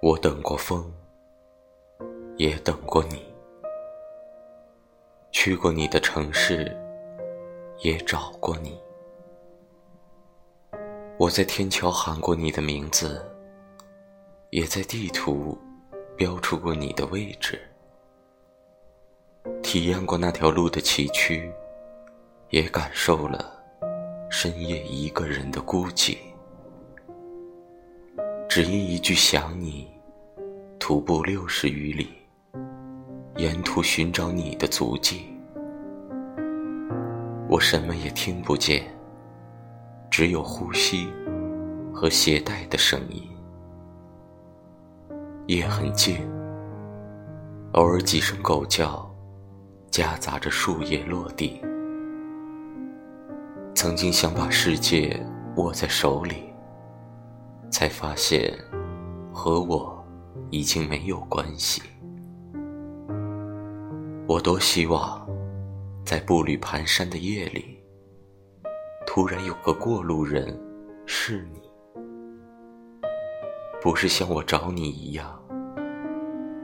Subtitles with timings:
[0.00, 0.92] 我等过风，
[2.36, 3.20] 也等过你，
[5.32, 6.76] 去过你的城市，
[7.80, 8.80] 也找过你。
[11.18, 13.20] 我在天桥喊过你的名字，
[14.50, 15.58] 也在地图
[16.16, 17.60] 标出过你的位置，
[19.64, 21.50] 体验过那条路的崎岖，
[22.50, 23.52] 也感受了
[24.30, 26.18] 深夜一个人的孤寂。
[28.48, 29.77] 只因一句想你，
[30.88, 32.08] 徒步六十余里，
[33.36, 35.26] 沿途寻找你的足迹，
[37.46, 38.86] 我什么也听不见。
[40.10, 41.06] 只有呼吸
[41.92, 43.22] 和鞋带的声音。
[45.48, 46.26] 夜很静，
[47.72, 49.14] 偶尔几声狗叫，
[49.90, 51.60] 夹杂着树叶落地。
[53.74, 55.22] 曾经想把世界
[55.56, 56.44] 握在手里，
[57.70, 58.50] 才发现
[59.30, 59.97] 和我
[60.50, 61.82] 已经没有关系。
[64.26, 65.26] 我多希望
[66.04, 67.76] 在步履蹒跚的夜里。
[69.06, 70.56] 突然有个过路人，
[71.06, 71.60] 是你，
[73.80, 75.42] 不是像我找你一样，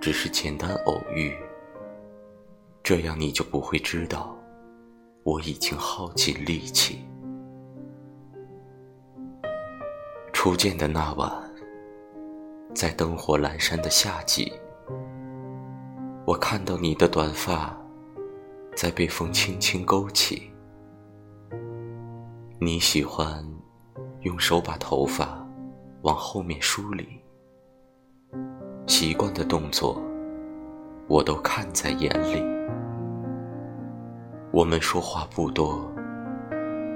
[0.00, 1.34] 只是简单偶遇。
[2.82, 4.36] 这样你就不会知道，
[5.24, 7.00] 我已经耗尽力气。
[10.32, 11.45] 初见的那晚，
[12.76, 14.52] 在灯火阑珊的夏季，
[16.26, 17.74] 我看到你的短发，
[18.76, 20.52] 在被风轻轻勾起。
[22.60, 23.42] 你喜欢
[24.20, 25.42] 用手把头发
[26.02, 27.18] 往后面梳理，
[28.86, 29.98] 习惯的动作
[31.08, 32.44] 我都看在眼里。
[34.52, 35.90] 我们说话不多，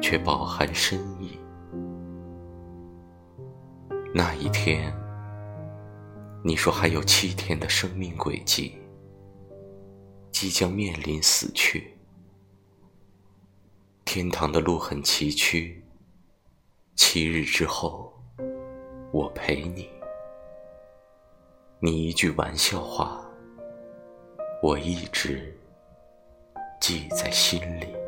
[0.03, 1.39] 却饱含深意。
[4.15, 4.93] 那一天，
[6.43, 8.75] 你说还有七天的生命轨迹，
[10.33, 11.95] 即将面临死去。
[14.07, 15.75] 天堂的路很崎岖，
[16.97, 18.13] 七日之后，
[19.13, 19.87] 我陪你。
[21.79, 23.23] 你一句玩笑话，
[24.63, 25.55] 我一直
[26.81, 28.00] 记在心里。